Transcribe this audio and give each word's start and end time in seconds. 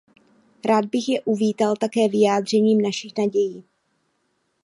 Rád 0.65 0.85
bych 0.85 1.09
je 1.09 1.21
uvítal 1.21 1.75
také 1.75 2.07
vyjádřením 2.09 2.81
našich 2.81 3.13
nadějí. 3.17 3.63